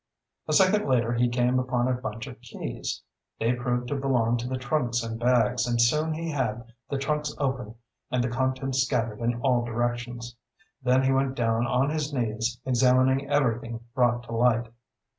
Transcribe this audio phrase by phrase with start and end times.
[0.47, 3.03] A second later he came upon a bunch of keys.
[3.39, 7.35] They proved to belong to the trunks and bags, and soon he had the trunks
[7.37, 7.75] open
[8.09, 10.35] and the contents scattered in all directions.
[10.81, 14.69] Then he went down on his knees, examining everything brought to light.